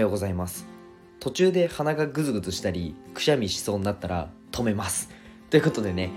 [0.00, 0.66] ようございます。
[1.20, 5.10] 途中で鼻がグズグズしたりくしゃみしそうになったら止めます。
[5.50, 6.10] ということでね、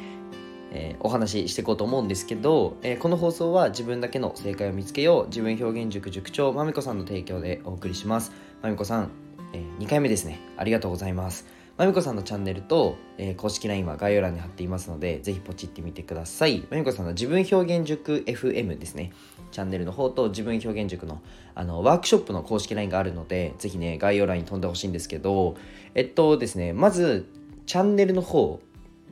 [0.71, 8.31] えー、お話ししていこうと思うんですけど、えー、この放送は自分だけの正解を見つけよう自分表現塾塾長まみこさんの提供でお送りします。
[8.61, 9.11] まみこさん、
[9.53, 10.39] えー、2回目ですね。
[10.57, 11.45] ありがとうございます。
[11.75, 16.67] まみこさんのチャンネルと、えー、公式 LINE は概要欄に貼っていますので、ぜひポチってみてください。
[16.69, 19.11] まみこさんの自分表現塾 FM ですね。
[19.49, 21.19] チャンネルの方と自分表現塾の
[21.55, 25.55] あのワークショップの公式 LINE があるので、ぜひね、概要欄に飛んでほしいんですけど、
[25.95, 27.27] えっとですね、まず、
[27.65, 28.61] チャンネルの方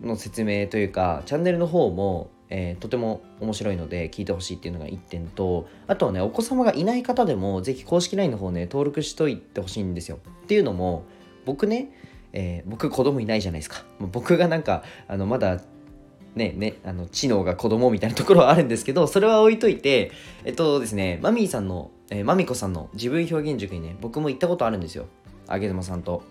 [0.03, 11.05] の説明というか、チャンネルの方も、えー、とても面白いので聞いてほしいっていうのが1点とあとはねお子様がいない方でもぜひ公式 LINE の方ね登録しといてほしいんですよっていうのも
[11.45, 11.93] 僕ね
[12.33, 13.83] えー、僕子供いないじゃないですか。
[13.99, 15.61] 僕がなんかあのまだ
[16.35, 20.11] ねねあの知能が子供みたいなところはあるんですけどそれは置いといて
[20.45, 25.07] えっとですねマミーさんの、えー、マミコさんの自分表現塾にね僕も行ったことあるんですよ。
[25.47, 26.23] あげずまさんと。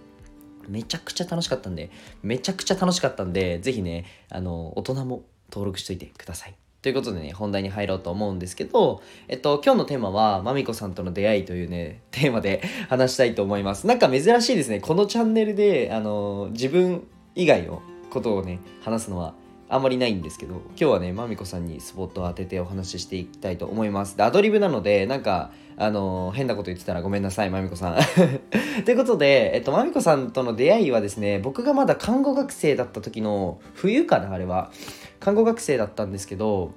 [0.68, 1.90] めちゃくちゃ楽しかったんで
[2.22, 6.54] めちゃくちゃ楽しかったんでぜひねあの大人も登録しといてください。
[6.82, 13.86] ということでね、本題に入ろうと思うんですけど、えっと、今日のテーマは、まみこさんとの出会いというね、テーマで話したいと思います。
[13.86, 14.80] なんか珍しいですね。
[14.80, 19.34] このチャンネルで、あの、自分以外のことをね、話すのは
[19.68, 24.16] あんまりないんですけど、今日はね、まみこさんにスポットを当ててお話ししていきたいと思います。
[24.16, 27.96] で、アドリブなので、なんか、あの、変なこと言ってたらごめんなさい、まみこさん。
[28.84, 34.72] ということで、えっと、まみこさんとの出会いはですね、僕がまだ看護学生だった時の冬かな、あれは。
[35.20, 36.72] 看護学生だったんですけど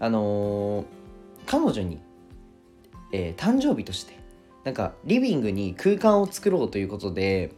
[0.00, 0.84] あのー、
[1.46, 2.00] 彼女に、
[3.12, 4.18] えー、誕生日として
[4.64, 7.52] なんかリビングに空間を作ろうということで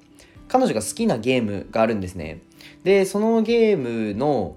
[0.49, 2.43] 彼女が好きなゲームがあるんですね。
[2.83, 4.57] でそのゲームの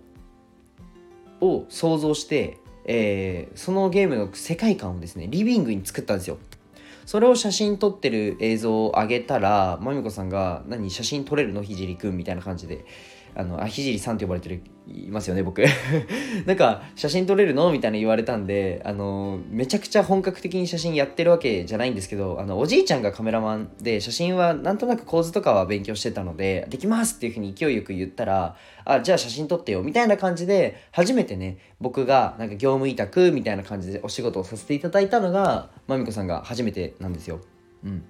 [1.40, 6.38] を想像して、えー、そのゲームの世界観をですねリビングに作ったんですよ。
[7.06, 11.64] それを写真撮ってる映像を上げたらまみこさんが「何写真撮れるの？
[11.64, 12.84] ひじりくん」みたいな感じで。
[13.40, 15.62] あのあひじりさんって呼ばれてるいますよね僕。
[16.48, 17.72] なんか写真撮れるの？
[17.72, 28.56] みたいな言われたんであのめちゃくちゃ本格的に写真やってるわけじゃないんですけどあのおじいちゃんがカメラマンで写真はなんとなく構図とかは勉強してたのでできますっていうふうに勢いよく言ったら
[28.86, 37.42] あじゃあ写真撮ってよみたいな感じで初めてね僕がなんか業務委託みたいな感じでお仕事をさせていただいたのがまみこさんが初めてなんですよ。
[37.84, 38.04] うん。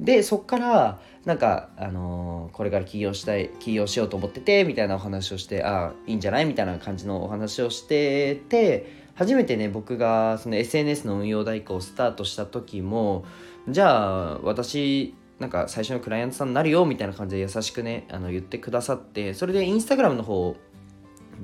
[0.00, 6.46] でそっからなんか、あのー、これから起業したい起業しようと思っててみたいなお話をしてああいいんじゃない？
[6.46, 13.24] みたいな感じのお話をしてて初めてね僕がその SNS の運用代行をスタートした時も
[13.68, 20.56] じゃあ私なんか最初のクライアントさんになるよみたいな感じで優しくねあの言ってくださってそれでインスタグラムの方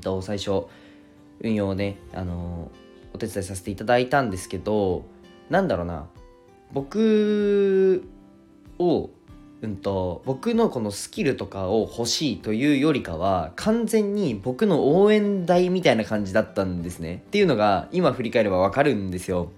[0.01, 0.65] と最初
[1.43, 2.71] 運用をねあの
[3.15, 5.05] お手伝いさせていただいたんですけど
[5.49, 6.09] なんだろうな
[6.73, 8.05] 僕
[8.81, 9.11] を
[9.63, 17.23] うんと、僕のこのスキルとかを欲しいというよりかは完全に僕の応援台みたいな感じだったんですね。
[17.27, 19.51] っていうのが今振り返ればわかるんですよ。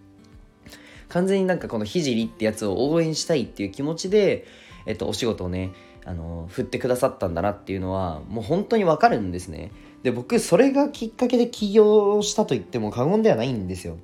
[1.09, 4.47] 完全になんかこのひじりってやつを応援したいっていう気持ちで、
[4.87, 5.71] えっと、お仕事をね
[6.05, 9.71] あの振ってくださったんだなっていうのはもう本当にわかるんですね。
[10.03, 13.99] で僕それがきっかけで起業したと言っても過言ではないんですよ。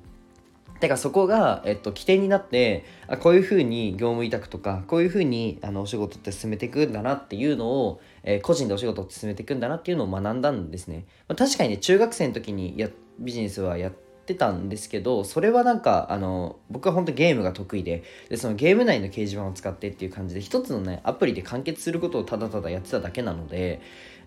[0.79, 12.89] てかそこが、えっと、起点になってあこういうふうに業務委託とかこういうふうにあのお仕事って進めていくんだなっていうのを、えー、個人でお仕事って進めていくんだなっていうのを学んだんですね、まあ、確かにね中学生の時にや
[13.19, 13.91] ビジネスはやっ
[14.25, 23.81] てたんですけどそれはなんかあの僕は本当ゲームが得意ででそのゲーム内の掲示板を使ってっていう感じで一つのねアプリで完結することをただただやってただけなので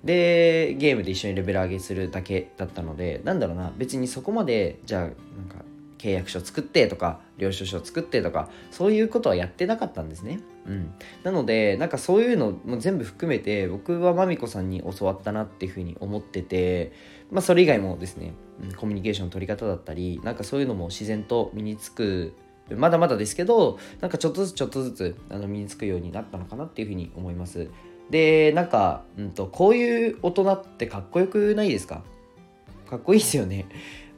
[0.05, 5.11] でゲームで一緒にレベル上げするだけだったのでなんだろうな別にそこまでじゃあなん
[5.49, 5.65] か
[6.03, 10.41] 契約書作ってとか領収書作ってとかそういうことはやってなかったんですね。
[10.67, 10.93] うん、
[11.23, 16.93] なのでなんかそういうのも全部含めて僕はまみこさんに教わったなっていうふうに思ってて、
[17.31, 18.35] まあ、それ以外もですね、
[18.77, 22.35] コミュニケーションの取り方だったりなんかそういうのも自然と身につく
[22.71, 27.69] まだまだですけどなんかちょっとずつちょっとずつあの身につくようになったのかなっていうふうに思います。
[28.11, 32.03] でなんか、うんと、こういう大人ってかっこよくないですか？
[32.89, 33.67] かっこいいですよね。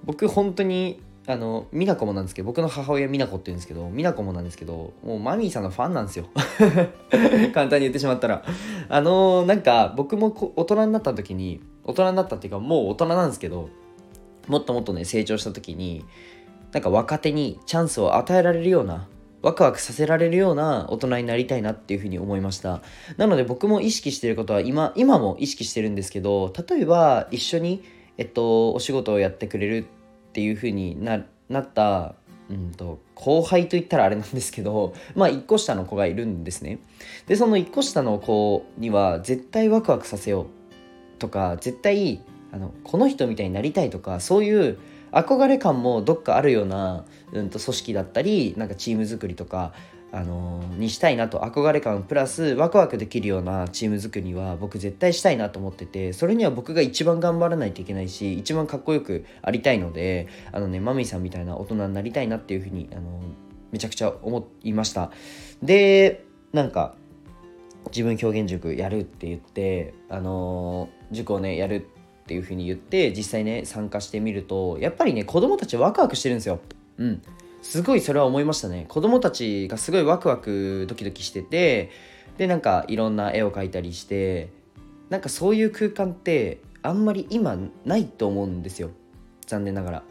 [0.05, 6.29] 僕本当にあの美奈子もなんですけど僕の母親美奈子って言うんですけど美奈子もなんですけどもうマミーさんのファンなんですよ。
[7.55, 8.45] 簡単に言ってしまったら。
[8.89, 13.71] あのー、なんか僕も大人になった時に大人になったっていうかもう大人なんですけど
[14.49, 16.05] もっともっとね成長した時に
[16.73, 19.09] なんか若手にチャンスを与えられるような
[19.43, 22.81] ワクワクさせられるような大人になりたいなっていうふうに思いました。
[23.19, 27.83] なので僕も意識してることは今今も意識してるんですけど例えば一緒に
[28.17, 29.87] えっとお仕事をやってくれる
[30.35, 32.17] っていう風にななった
[32.51, 36.81] うんと後輩といったらあれなんですけど まあ1個下の子がいるんですね。
[37.29, 40.47] でその1個下の子には絶対ワクワクさせよう
[41.21, 42.21] とか絶対
[42.51, 44.79] あのこの人みたいになりたいとかそういう
[45.13, 49.73] 憧れ感もどっかあるような、うんと、組織だったりなんかチーム作りとか、
[50.15, 63.23] あの、にしたいなと憧れ感プラスワクワクできるようなチーム作りは僕絶対したいなと思っててそれには僕が一番頑張らないといけないし一番かっこよくありたいのであのねマミーさんみたいな大人になりたいなっていうふうに、あの、
[63.73, 65.11] めちゃくちゃ思いました。
[65.63, 66.95] でなんか
[67.89, 71.87] 自分表現塾やるって言ってあの、塾をねやる
[72.23, 76.61] っていうふうに言って実際ね参加してみるとやっぱりね子供たちワクワクしてるんですよ。
[76.99, 77.23] うん。
[77.65, 78.85] すごいそれは思いましたね。
[78.89, 81.91] 子供たちがすごいワクワクドキドキしてて
[82.37, 84.51] でなんかいろんな絵を描いたりして
[85.09, 87.57] なんかそういう空間ってあんまり今
[87.87, 88.91] ないと思うんですよ。
[89.47, 90.03] 残念ながら。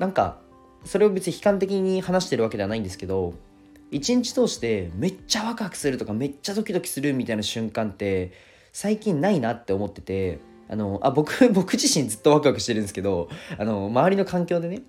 [0.00, 0.40] なんか
[0.84, 3.34] それを別に悲観的に話してるわけではないんですけど
[3.92, 8.32] 一日通してめっちゃワクワクするとかめっちゃドキドキするみたいな瞬間って
[8.72, 14.82] 最近ないなって思っててあのあ僕僕自身ずっとワクワクしてるんですけどあの周りの環境でね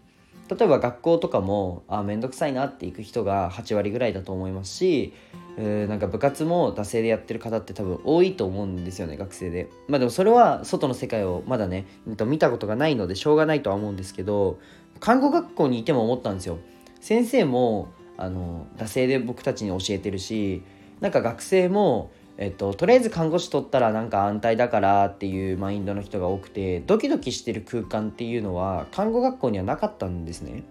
[0.50, 5.14] 例えば学校とかもあ面倒くさいなって行く人が8割ぐらいだと思いますし、
[5.58, 9.70] えー、なんか部活も惰性でやってる方って多分多いと思うんですよね学生で。
[9.88, 11.86] まあでもそれは外の世界をまだね
[12.26, 14.60] 見たことがないのでしょうがないとは思うんですけど
[15.00, 16.60] 看護学校にいても思ったんですよ。
[17.00, 20.64] 先生もあの惰性で僕たちに教えてるし
[21.00, 30.64] なんか学生もえっと、とりあえず看護師取ったらなんか安泰だからっていうマインドの人が多くてドキドキしてる空間っていうのは看護学校にはなかったんですね。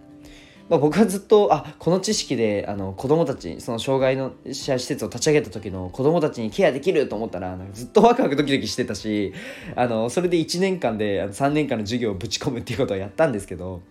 [0.68, 9.34] まあ、僕はずっとあこの知識であの子供たちその障害の施設を立ち上げた時の子供たちにケアできると思ったらずっとワクワクドキドキしてたし
[9.76, 13.82] あのそれで1年間で3年間の授業をぶち込むっていうことをやったんですけど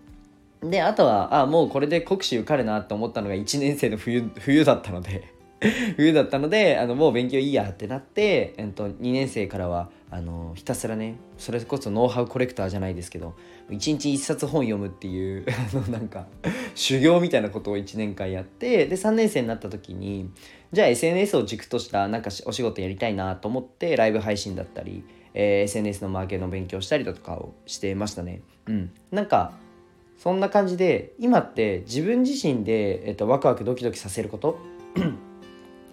[0.62, 5.34] であとはあもうこれで国試受かるなと思ったのが1年生の冬冬だったので
[5.96, 13.36] 冬だったのであのもう勉強いいやってなって、えっと、2年生からはあのひたすらねそれこそノウハウコレクターじゃないですけど
[13.70, 16.26] 1日1冊本読むっていう あのなんか
[16.74, 20.32] 修行みたいなことを1年間やってで3年生になった時に
[20.72, 25.04] じゃあ SNS を軸としたなんかお仕事やりたいなと思ってライブ配信だったり、
[25.34, 28.42] えー、SNS のマーケの勉強したりだとかをしてましたね。
[28.68, 29.54] うん、なんか
[30.18, 34.60] そんな感じで今って自分自身で、えっと、ワクワクドキドキさせること？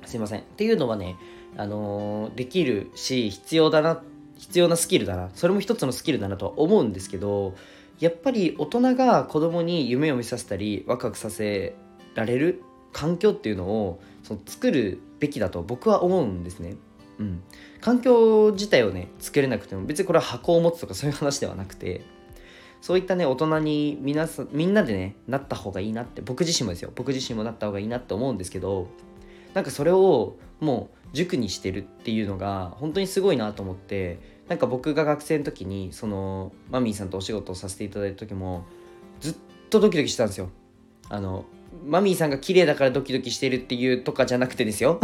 [0.09, 0.41] すいません。
[0.41, 1.17] っていうのはね、
[1.57, 4.03] あのー、できるし必要だな
[4.39, 7.55] 必要なスキルだなそれも一つのスキルだなとは思うんですけど
[7.99, 11.75] やっぱり大人が子供に夢を見させたりワクワクさせ
[12.15, 12.63] られる
[12.93, 16.77] 環境っていうのをその作るべきだと僕は思うんですね。
[17.19, 17.43] うん、
[17.81, 22.03] 環境自体をね作れなくても別にこれは箱を持つとかそういう話ではなくて
[22.81, 26.93] そういったね大人に皆さみんなでねなった方がいいなって僕自身もですよ。
[26.95, 28.87] 僕自身もなった方がいいなって思うんですけど
[29.55, 34.19] なんかそれをもう塾にしてるっていうのが本当にすごいなと思って
[34.49, 38.65] なんか僕が学生の時にそのマミーさんとお仕事をさせていただいた時も
[39.21, 39.35] ずっ
[39.71, 40.51] とドキドキしたんですよ。
[41.11, 41.45] あの
[41.87, 45.01] マミーさんが綺麗だからドキドキしてるっていうとかじゃなくてですよ。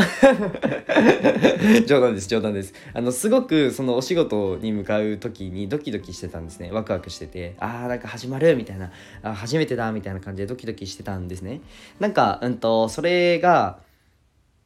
[1.87, 2.73] 冗談です冗談です。
[2.95, 6.71] あのすごくそのお仕事に向かう時にドキドキしてたんですね。
[6.73, 7.55] ワクワクしてて。
[7.59, 8.91] あーなんか始まるみたいな。
[9.23, 11.61] あ初めてだみたいな感じでドキドキしてたんですね。
[12.01, 13.79] なんかうんとそれが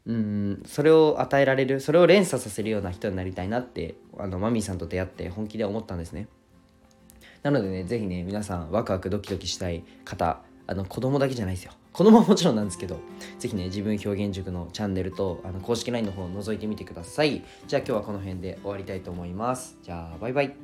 [0.09, 6.29] うんそれを与えられるそれを連鎖させるような人になりたいなってあのマミーさんと出会って本気で思ったんですね。
[7.43, 11.73] なのでね是非ね皆さんワクワクドキドキしたい方あの子供だけじゃないですよ。
[11.93, 13.01] 子供はもちろんなんですけど
[13.39, 17.45] 是非ね自分表現塾のチャンネルとあの公式 LINE の方を覗いてみてください。
[17.67, 19.77] じゃあ今日はこの辺で終わりたいと思います。
[19.83, 20.57] じゃあバイバイ。